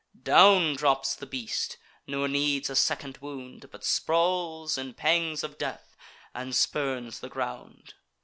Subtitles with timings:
[0.23, 5.95] Down drops the beast, nor needs a second wound, But sprawls in pangs of death,
[6.33, 7.93] and spurns the ground.